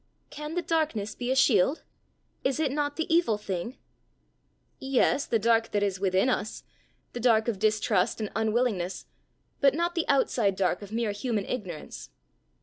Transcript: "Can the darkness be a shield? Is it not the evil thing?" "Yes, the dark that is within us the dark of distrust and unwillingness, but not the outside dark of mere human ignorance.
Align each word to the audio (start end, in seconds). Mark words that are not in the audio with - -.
"Can 0.31 0.55
the 0.55 0.63
darkness 0.63 1.13
be 1.13 1.29
a 1.29 1.35
shield? 1.35 1.83
Is 2.43 2.59
it 2.59 2.71
not 2.71 2.95
the 2.95 3.05
evil 3.13 3.37
thing?" 3.37 3.77
"Yes, 4.79 5.27
the 5.27 5.37
dark 5.37 5.69
that 5.69 5.83
is 5.83 5.99
within 5.99 6.27
us 6.27 6.63
the 7.13 7.19
dark 7.19 7.47
of 7.47 7.59
distrust 7.59 8.19
and 8.19 8.31
unwillingness, 8.35 9.05
but 9.59 9.75
not 9.75 9.93
the 9.93 10.07
outside 10.07 10.55
dark 10.55 10.81
of 10.81 10.91
mere 10.91 11.11
human 11.11 11.45
ignorance. 11.45 12.09